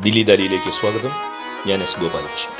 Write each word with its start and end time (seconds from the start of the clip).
ദില്ലി 0.00 0.22
ദാലിയിലേക്ക് 0.22 0.70
സ്വാഗതം. 0.70 1.10
ഞാൻ 1.66 1.82
എസ് 1.82 2.00
ഗോപാലകൃഷ്ണൻ. 2.00 2.56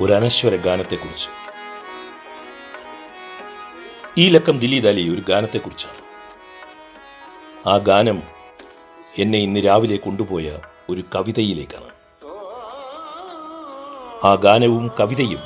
ഒരു 0.00 0.12
അനശ്വര 0.12 0.56
ഗാനത്തെക്കുറിച്ച്. 0.56 1.28
ഈ 4.18 4.28
ലക്കം 4.28 4.58
ദില്ലി 4.58 4.78
ദാലി 4.78 5.08
ഒരു 5.08 5.20
ഗാനത്തെക്കുറിച്ചാണ്. 5.28 5.96
ആ 7.68 7.76
ഗാനം 7.76 8.22
എന്നെ 9.18 9.38
ഇന്ന് 9.38 9.60
രാവിലെ 9.64 9.96
കൊണ്ടുപോയ 9.96 10.58
ഒരു 10.90 11.04
കവിതയിലേക്കാണ്. 11.14 11.90
ആ 14.26 14.34
ഗാനവും 14.34 14.90
കവിതയും 15.00 15.40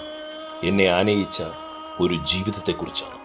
എന്നെ 0.63 0.87
ആനയിച്ച 0.87 1.43
ഒരു 2.01 2.15
ജീവിതത്തെക്കുറിച്ചാണ്. 2.15 3.22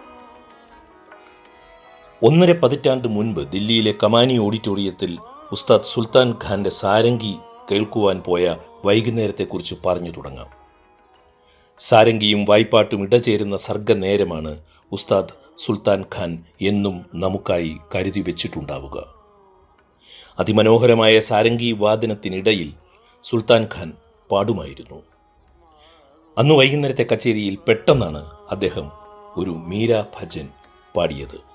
ഒന്നര 2.24 2.52
പതിറ്റാണ്ട് 2.52 3.08
മുൻപ് 3.08 3.52
ദില്ലിയിലെ 3.52 3.94
കമാനി 4.04 4.38
ഓഡിറ്റോറിയത്തിൽ 4.38 5.18
ഉസ്താദ് 5.52 5.84
സുൽത്താൻ 5.84 6.36
ഖാന്റെ 6.44 6.70
സാരംഗി 6.70 7.36
കേൾക്കുവാൻ 7.72 8.22
പോയ 8.22 8.58
വൈകുന്നേരത്തെക്കുറിച്ച് 8.86 9.76
പറഞ്ഞു 9.86 10.12
തുടങ്ങാം. 10.12 10.48
സാരംഗിയും 11.78 12.46
വായ്പാട്ടും 12.46 13.04
ഇടചേരുന്ന 13.04 13.58
സർഗനേരമാണ് 13.58 14.62
ഉസ്താദ് 14.92 15.36
സുൽത്താൻ 15.58 16.06
ഖാൻ 16.16 16.44
എന്നും 16.62 17.06
നമുക്കായി 17.14 17.78
കരുതി 17.96 18.20
വെച്ചിട്ടുണ്ടാവുക. 18.20 19.14
അതിമനോഹരമായ 20.40 21.20
സാരംഗി 21.20 21.72
വാദനത്തിനിടയിൽ 21.72 22.74
സുൽത്താൻ 23.24 23.68
ഖാൻ 23.76 23.94
പാടുമായിരുന്നു. 24.32 25.04
അന്ന് 26.38 26.56
വൈകുന്നേരത്തെ 26.56 27.06
കച്ചേരിയിൽ 27.12 27.58
പെട്ടെന്നാണ് 27.68 28.32
അദ്ദേഹം 28.52 28.92
ഒരു 29.36 29.50
മീരാ 29.50 30.06
ഭജൻ 30.22 30.50
പാടിയത്. 30.96 31.47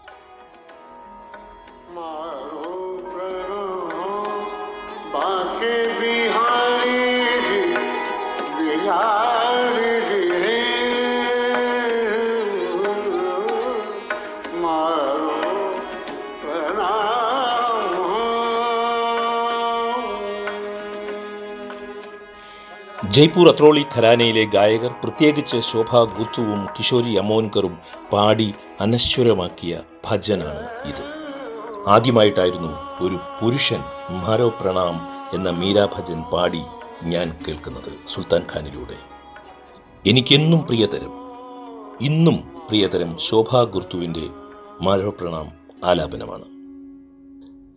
ജയ്പൂർ 23.14 23.48
അത്രോളി 23.48 23.84
ഖരാനയിലെ 23.94 24.44
ഗായകർ 24.44 24.92
പ്രത്യേകിച്ച് 25.02 25.60
ശോഭ 25.60 26.00
ഗുത്തുവും 26.18 26.66
കിഷോരി 26.66 27.16
അമോൻകറും 27.16 27.74
പാടി 28.12 28.54
അനശ്വരമാക്കിയ 28.80 29.80
ഭജനാണ് 30.04 30.62
ഇത്. 30.88 31.02
ആദ്യമായിട്ടായിരുന്നു 31.88 33.04
ഒരു 33.04 33.16
പുരുഷൻ 33.40 33.80
മാരോ 34.10 34.48
പ്രണാം 34.48 34.96
എന്ന 35.34 35.50
മീരാ 35.50 35.88
ഭജൻ 35.96 36.22
പാടി 36.32 36.62
ഞാൻ 37.02 37.36
കേൾക്കുന്നത് 37.48 37.92
സുൽത്താൻ 38.08 38.46
ഖാനിലൂടെ. 38.52 38.98
എനിക്കെന്നും 40.06 40.66
പ്രിയതരം 40.66 41.12
ഇന്നും 42.00 42.38
പ്രിയതരം 42.68 43.18
ശോഭ 43.18 43.62
ഗുർത്തുവിന്റെ 43.64 44.26
മാരോ 44.80 45.10
പ്രണാം 45.10 45.48
ആലാപനമാണ്. 45.84 46.46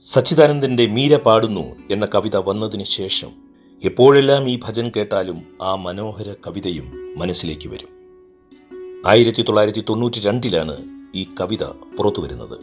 സച്ചിദാനന്ദന്റെ 0.01 0.85
മീര 0.87 1.15
പാടുന്നു 1.17 1.65
എന്ന 1.91 2.07
കവിത 2.15 2.37
വന്നതിന് 2.37 2.83
ശേഷം 2.83 3.44
എപ്പോഴെല്ലാം 3.83 4.49
ഈ 4.49 4.59
ഭജൻ 4.63 4.91
കേട്ടാലും 4.95 5.57
ആ 5.61 5.75
മനോഹര 5.75 6.33
കവിതയും 6.47 7.15
മനസ്സിലേക്ക് 7.17 7.69
വരും. 7.69 7.89
ആയിരത്തി 9.07 9.41
തൊള്ളായിരത്തി 9.41 9.83
തൊണ്ണൂറ്റി 9.89 10.19
രണ്ടിലാണ് 10.19 10.77
ഈ 11.15 11.27
കവിത 11.41 11.63
പുറത്തു 11.63 12.21
വരുന്നത് 12.21 12.57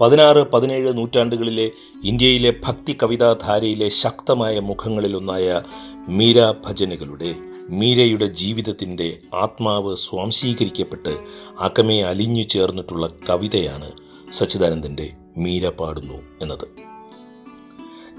പതിനാറ് 0.00 0.36
പതിനേഴ് 0.36 0.96
നൂറ്റാണ്ടുകളിലെ 0.98 1.70
ഇന്ത്യയിലെ 2.04 2.54
ഭക്തി 2.64 2.98
കവിതാധാരയിലെ 3.02 3.88
ശക്തമായ 3.88 4.60
മുഖങ്ങളിലൊന്നായ 4.60 5.62
മീര 6.08 6.50
ഭജനുകളുടെ 6.64 7.34
മീരയുടെ 7.70 8.26
ജീവിതത്തിന്റെ 8.26 9.20
ആത്മാവ് 9.34 9.96
സ്വാംശീകരിക്കപ്പെട്ട് 9.96 11.18
അകമേ 11.60 12.02
അലിഞ്ഞു 12.02 12.42
ചേർന്നിട്ടുള്ള 12.42 13.12
കവിതയാണ് 13.30 13.92
സച്ചിദാനന്ദന്റെ 14.32 15.10
മീര 15.36 15.68
പാടുന്നു 15.68 16.18
എന്നത്. 16.42 16.66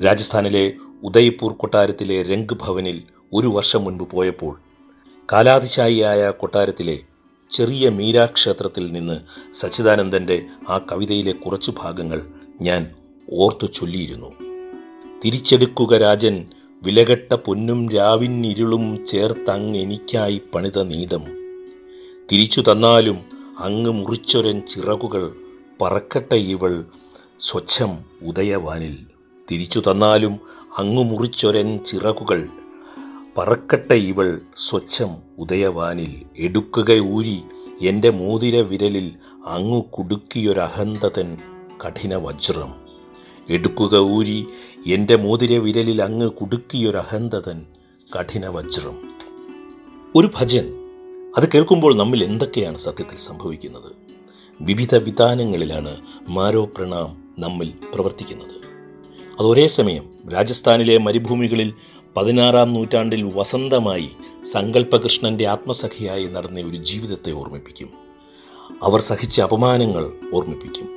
രാജസ്ഥാനിലെ 0.04 0.74
ഉദയ്പൂർ 1.04 1.54
കൊട്ടാരത്തിലെ 1.54 2.24
രംഗ് 2.24 2.54
ഭവനിൽ 2.54 3.04
ഒരു 3.34 3.48
വർഷം 3.48 3.84
മുൻപ് 3.84 4.10
പോയപ്പോൾ 4.10 4.60
കാലാതിശായിയായ 5.34 6.30
കൊട്ടാരത്തിലെ 6.30 7.00
ചെറിയ 7.52 7.90
മീരാക്ഷേത്രത്തിൽ 7.90 8.92
നിന്ന് 8.92 9.20
സച്ചിദാനന്ദന്റെ 9.54 10.46
ആ 10.70 10.78
കവിതയിലെ 10.92 11.32
കുറച്ചു 11.32 11.74
ഭാഗങ്ങൾ 11.80 12.22
ഞാൻ 12.62 12.92
ഓർത്തു 13.34 13.66
ചൊല്ലിയിരുന്നു. 13.66 14.32
തിരിച്ചെടുക്കുക 15.26 15.98
രാജൻ 15.98 16.48
വിലകെട്ട 16.84 17.34
പൊന്നും 17.34 17.90
രാവിനിരുളും 17.90 19.06
ചേർത്തങ് 19.06 19.76
എനിക്കായി 19.76 20.42
പണിത 20.56 20.84
നീടം. 20.84 21.24
തിരിച്ചു 22.32 22.64
തന്നാലും 22.72 23.20
അങ്ങ് 23.60 23.92
മുറിച്ചൊരൻ 23.92 24.62
ചിറകുകൾ 24.62 25.32
പറക്കട്ടെ 25.82 26.36
ഇവൾ 26.36 26.86
സ്വച്ഛം 27.40 27.98
ഉദയവാനിൽ. 28.26 28.98
തിരിച്ചു 29.52 29.84
തന്നാലും 29.92 30.40
അങ്ങു 30.80 31.04
മുറിച്ചൊരൻ 31.04 31.78
ചിറകുകൾ. 31.78 32.48
പറക്കട്ടെ 33.38 33.94
ഇവൾ 33.94 34.42
സ്വച്ഛം 34.58 35.16
ഉദയവാനിൽ 35.38 36.22
എടുക്കുക 36.38 37.00
ഊരി 37.00 37.42
എന്റെ 37.82 38.10
മോതിര 38.10 38.62
വിരലിൽ 38.62 39.12
അങ്ങു 39.46 39.82
കുടുക്കിയൊരഹന്തതൻ 39.82 41.38
കഠിന 41.86 42.16
വജ്രം 42.16 42.74
എടുക്കുക 43.50 43.98
ഊരി 43.98 44.48
എന്റെ 44.88 45.16
മോതിര 45.16 45.58
വിരലിൽ 45.58 46.02
അങ്ങ് 46.02 46.32
കുടുക്കിയൊരഹന്തതൻ 46.32 47.66
കഠിന 48.20 48.48
വജ്രം 48.48 48.98
ഒരു 50.16 50.30
ഭജൻ 50.36 50.66
അത് 51.38 51.52
കേൾക്കുമ്പോൾ 51.52 51.98
നമ്മിൽ 51.98 52.24
എന്തൊക്കെയാണ് 52.24 52.78
സത്യത്തിൽ 52.78 53.18
സംഭവിക്കുന്നത്? 53.18 53.92
വിവിധ 54.62 54.96
വിധാനങ്ങളിലാണ് 54.96 55.98
മാരോ 56.30 56.66
പ്രണാം 56.66 57.34
നമ്മിൽ 57.40 57.74
പ്രവർത്തിക്കുന്നത്. 57.94 58.63
അത് 59.40 59.48
ഒരേ 59.48 59.68
സമയം 59.68 60.10
രാജസ്ഥാനിലെ 60.34 60.98
മരുഭൂമികളിൽ 60.98 61.74
പതിനാറാം 62.18 62.74
നൂറ്റാണ്ടിൽ 62.74 63.32
വസന്തമായി 63.36 64.10
സങ്കല്പകൃഷ്ണന്റെ 64.52 65.48
ആത്മസഖിയായി 65.48 66.26
നടന്ന 66.26 66.60
ഒരു 66.60 66.78
ജീവിതത്തെ 66.78 67.32
ഓർമ്മിപ്പിക്കും. 67.32 67.90
അവർ 68.84 69.02
സഹിച്ച 69.02 69.42
അപമാനങ്ങൾ 69.42 70.12
ഓർമ്മിപ്പിക്കും. 70.34 70.90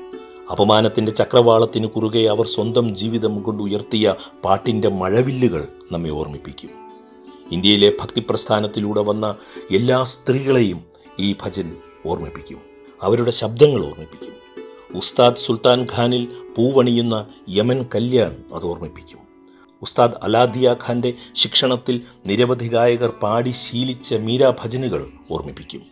അപമാനത്തിന്റെ 0.52 1.12
ചക്രവാളത്തിന് 1.12 1.86
കുറുകെ 1.86 2.28
അവർ 2.28 2.46
സ്വന്തം 2.46 2.96
ജീവിതം 2.96 3.42
കൊണ്ട് 3.42 3.62
ഉയർത്തിയ 3.62 4.14
പാട്ടിന്റെ 4.44 4.88
മഴവില്ലുകൾ 4.88 5.68
നമ്മെ 5.92 6.10
ഓർമ്മിപ്പിക്കും. 6.10 6.70
ഇന്ത്യയിലെ 7.52 7.92
ഭക്തിപ്രസ്ഥാനത്തിലൂടെ 8.00 9.00
വന്ന 9.00 9.36
എല്ലാ 9.70 10.04
സ്ത്രീകളെയും 10.04 10.84
ഈ 11.20 11.34
ഭജൻ 11.42 11.76
ഓർമ്മിപ്പിക്കും. 12.06 12.58
അവരുടെ 13.02 13.30
ശബ്ദങ്ങൾ 13.30 13.86
ഓർമ്മിപ്പിക്കും. 13.86 14.32
ഉസ്താദ് 14.98 15.36
സുൽത്താൻ 15.36 15.86
ഖാനിൽ 15.96 16.28
പൂവണിയുന്ന 16.56 17.26
യമൻ 17.48 17.86
കല്യാൺ 17.94 18.36
അത് 18.54 18.64
ഓർമ്മിപ്പിക്കും. 18.64 19.18
ഉസ്താദ് 19.82 20.14
അലാദിയ 20.22 20.76
ഖാന്റെ 20.86 21.14
ശിക്ഷണത്തിൽ 21.32 22.02
നിരവധി 22.26 22.68
ഗായകർ 22.68 23.08
പാടി 23.08 23.50
ശീലിച്ച 23.50 24.14
മീരാ 24.14 24.54
ഭജനുകൾ 24.60 25.06
ഓർമ്മിപ്പിക്കും. 25.30 25.82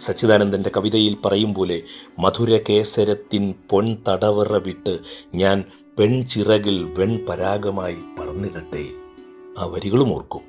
സച്ചിദാനന്ദന്റെ 0.00 0.70
കവിതയിൽ 0.76 1.16
പറയും 1.24 1.54
പോലെ 1.54 1.82
മധുര 2.18 2.58
കേസരത്തിൻ 2.68 3.54
പൊൻ 3.70 3.96
തടവറ 4.08 4.56
വിട്ട് 4.56 4.98
ഞാൻ 5.34 5.64
പെൺചിറകിൽ 5.98 6.84
വെൺപരാഗമായി 6.98 7.96
പറന്നിടട്ടെ 8.18 8.84
ആ 9.58 9.64
വരികളും 9.64 10.14
ഓർക്കും. 10.14 10.44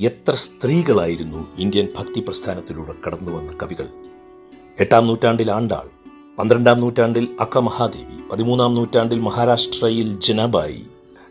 എത്ര 0.00 0.34
സ്ത്രീകളായിരുന്നു 0.34 1.46
ഇന്ത്യൻ 1.58 1.88
ഭക്തി 1.98 2.20
പ്രസ്ഥാനത്തിലൂടെ 2.20 2.94
കടന്നു 3.06 3.30
വന്ന 3.30 3.52
കവികൾ. 3.62 3.88
എട്ടാം 4.80 5.06
നൂറ്റാണ്ടിൽ 5.06 5.50
ആണ്ടാൾ 5.50 5.86
പന്ത്രണ്ടാം 6.38 6.80
നൂറ്റാണ്ടിൽ 6.80 7.36
അക്ക 7.40 7.58
മഹാദേവി 7.58 8.15
പതിമൂന്നാം 8.30 8.74
നൂറ്റാണ്ടിൽ 8.74 9.18
മഹാരാഷ്ട്രയിൽ 9.18 10.08
ജനബായി 10.20 10.80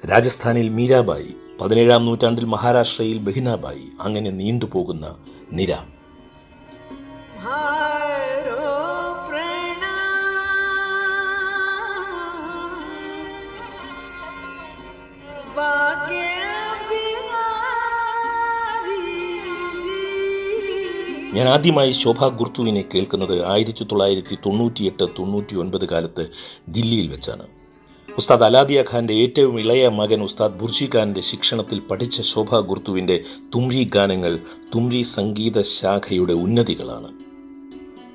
രാജസ്ഥാനിൽ 0.10 0.70
മീരാബായി 0.70 1.32
പതിനേഴാം 1.62 2.06
നൂറ്റാണ്ടിൽ 2.06 2.46
മഹാരാഷ്ട്രയിൽ 2.46 3.18
ബഹിനാബായി 3.18 3.86
അങ്ങനെ 4.02 4.30
നീണ്ടുപോകുന്ന 4.30 5.16
നിര. 5.52 5.74
ഞാൻ 21.36 21.48
ആദ്യമായി 21.50 21.92
ശോഭ 21.92 22.28
ഗുർത്തുവിനെ 22.28 22.84
കേൾക്കുന്നത് 22.94 23.46
ആയിരത്തി 23.46 23.84
തൊള്ളായിരത്തി 23.84 24.36
തൊണ്ണൂറ്റിയെട്ട് 24.46 25.06
തൊണ്ണൂറ്റി 25.20 25.56
ഒൻപത് 25.56 25.86
കാലത്ത് 25.90 26.24
ദില്ലിയിൽ 26.70 27.08
വെച്ചാണ്. 27.08 27.46
ഉസ്താദ് 28.18 28.44
അലാദിയ 28.44 28.84
ഖാന്റെ 28.92 29.14
ഏറ്റവും 29.14 29.60
ഇളയ 29.60 29.88
മകൻ 29.88 30.24
ഉസ്താദ് 30.24 30.60
ബുർജി 30.60 30.90
ഖാന്റെ 30.96 31.22
ശിക്ഷണത്തിൽ 31.22 31.80
പഠിച്ച 31.80 32.22
ശോഭ 32.22 32.60
ഗുർത്തുവിന്റെ 32.60 33.24
തുമ്രി 33.56 33.84
ഗാനങ്ങൾ 33.96 34.40
തുമ്രി 34.76 35.02
സംഗീത 35.02 35.62
ശാഖയുടെ 35.62 36.34
ഉന്നതികളാണ്. 36.34 37.10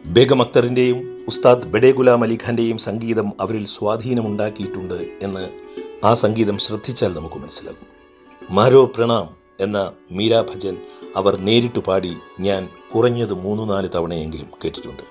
ബേഗം 0.06 0.42
അക്തറിന്റെയും 0.42 1.24
ഉസ്താദ് 1.28 1.66
ബഡേ 1.66 1.92
ഗുലാം 1.92 2.22
അലി 2.22 2.38
ഖാന്റെയും 2.46 2.78
സംഗീതം 2.78 3.32
അവരിൽ 3.40 3.66
സ്വാധീനമുണ്ടാക്കിയിട്ടുണ്ട് 3.66 4.98
എന്ന് 5.22 5.44
ആ 6.06 6.14
സംഗീതം 6.14 6.58
ശ്രദ്ധിച്ചാൽ 6.58 7.12
നമുക്ക് 7.14 7.36
മനസ്സിലാകും. 7.36 7.88
മാരോ 8.50 8.86
പ്രണാം 8.86 9.28
എന്ന 9.60 9.92
മീരാ 10.10 10.42
ഭജൻ 10.42 10.76
അവർ 11.16 11.36
നേരിട്ട് 11.36 11.78
പാടി 11.78 12.16
ഞാൻ 12.40 12.68
കുറഞ്ഞത് 12.94 13.34
മൂന്ന് 13.34 13.70
നാല് 13.70 13.88
തവണയെങ്കിലും 13.94 14.46
കേട്ടിട്ടുണ്ട്. 14.64 15.02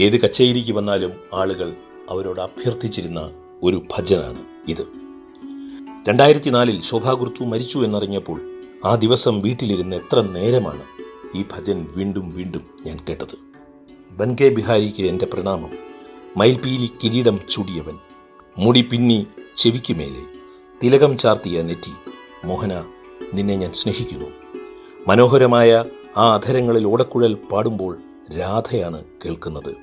ഏത് 0.00 0.20
കച്ചേരിക്ക് 0.20 0.72
വന്നാലും 0.72 1.12
ആളുകൾ 1.34 1.74
അവരോട് 2.10 2.40
അഭ്യർത്ഥിച്ചിരുന്ന 2.40 3.30
ഒരു 3.62 3.82
ഭജനാണ് 3.96 4.38
ഇത്. 4.68 4.86
രണ്ടായിരത്തി 6.08 6.50
നാലിൽ 6.50 6.82
ശോഭാ 6.82 7.12
ഗുർച്ചു 7.12 7.44
മരിച്ചു 7.44 7.78
എന്നറിഞ്ഞപ്പോൾ 7.78 8.40
ആ 8.84 8.94
ദിവസം 8.94 9.40
വീട്ടിലിരുന്ന് 9.40 9.96
എത്ര 9.96 10.20
നേരമാണ് 10.20 10.82
ഈ 11.36 11.44
ഭജൻ 11.52 11.86
വീണ്ടും 11.96 12.34
വീണ്ടും 12.34 12.66
ഞാൻ 12.86 12.98
കേട്ടത്. 13.08 13.38
ബൻകെ 14.10 14.48
ബിഹാരിക്ക് 14.48 15.02
എന്റെ 15.02 15.26
പ്രണാമം. 15.26 15.70
മയിൽപീലി 16.36 16.90
കിരീടം 17.04 17.40
ചൂടിയവൻ. 17.50 17.98
മുടി 18.58 18.82
പിന്നി 18.82 19.26
ചെവിക്കുമേലെ 19.56 20.22
തിലകം 20.82 21.18
ചാർത്തിയ 21.18 21.62
നെറ്റി. 21.62 21.92
മോഹന 22.46 22.84
നിന്നെ 23.34 23.56
ഞാൻ 23.56 23.72
സ്നേഹിക്കുന്നു. 23.72 24.26
മനോഹരമായ 25.08 25.84
ആ 26.16 26.34
അധരങ്ങളിൽ 26.34 26.84
ഓടക്കുഴൽ 26.84 27.34
പാടുമ്പോൾ 27.34 27.98
രാധയാണ് 28.38 29.04
കേൾക്കുന്നത്. 29.24 29.76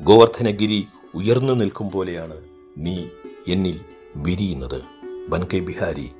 ഗോവർദ്ധനഗിരി 0.00 0.88
ഉയർന്നു 1.14 1.52
നിൽക്കും 1.52 1.90
പോലെയാണ് 1.90 2.36
നീ 2.78 3.04
എന്നിൽ 3.48 3.80
വിരിയുന്നത്. 4.16 4.82
ബൻകെ 5.28 5.58
ബിഹാരി 5.58 6.12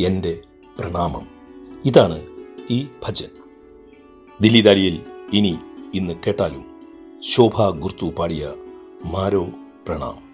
എന്റെ 0.00 0.40
പ്രണാമം. 0.78 1.26
ഇതാണ് 1.84 2.26
ഈ 2.70 2.86
ഭജൻ. 3.02 3.28
ദില്ലിദാരിയിൽ 4.40 5.00
ഇനി 5.32 5.58
ഇന്ന് 5.94 6.14
കേട്ടാലും 6.26 6.64
ശോഭ 7.22 7.70
ഗുർത്തു 7.70 8.10
പാടിയ 8.18 8.52
മാരോ 9.04 9.46
പ്രണാം. 9.86 10.33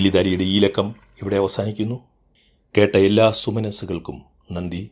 ദില്ലിദാരിയുടെ 0.00 0.44
ഈ 0.44 0.58
ലക്കം 0.58 0.94
ഇവിടെ 1.22 1.36
അവസാനിക്കുന്നു. 1.36 2.08
കേട്ട 2.78 2.96
എല്ലാ 2.96 3.30
സുമനസ്സുകൾക്കും 3.30 4.22
നന്ദി. 4.52 4.90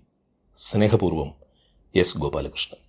സ്നേഹപൂർവം 0.57 1.33
എസ് 1.97 2.19
ഗോപാലകൃഷ്ണൻ. 2.19 2.81